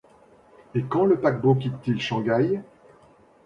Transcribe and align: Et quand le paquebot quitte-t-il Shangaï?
Et 0.73 0.81
quand 0.81 1.05
le 1.05 1.19
paquebot 1.19 1.53
quitte-t-il 1.53 2.01
Shangaï? 2.01 2.63